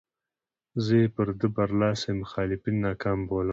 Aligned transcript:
زه 0.83 0.93
یې 1.01 1.05
پر 1.15 1.27
ده 1.39 1.47
برلاسي 1.55 2.11
مخالفین 2.21 2.75
ناکام 2.85 3.19
بولم. 3.27 3.49